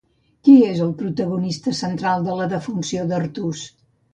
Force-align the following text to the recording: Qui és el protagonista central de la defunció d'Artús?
Qui 0.47 0.53
és 0.69 0.79
el 0.85 0.93
protagonista 1.01 1.75
central 1.81 2.27
de 2.29 2.41
la 2.41 2.51
defunció 2.55 3.05
d'Artús? 3.13 3.63